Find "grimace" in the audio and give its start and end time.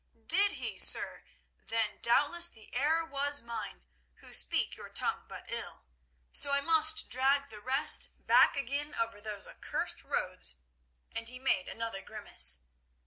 12.01-12.63